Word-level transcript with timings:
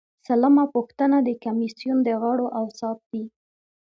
سلمه 0.27 0.63
پوښتنه 0.73 1.17
د 1.27 1.29
کمیسیون 1.43 1.97
د 2.03 2.09
غړو 2.21 2.45
اوصاف 2.61 2.99
دي. 3.11 3.23